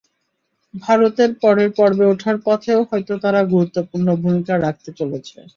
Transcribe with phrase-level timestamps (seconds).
[0.73, 5.37] ভারতের পরের পর্বে ওঠার পথেও হয়তো তারা গুরুত্বপূর্ণ ভূমিকা রাখতে চলেছে।